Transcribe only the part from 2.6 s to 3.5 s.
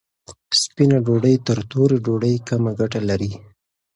ګټه لري.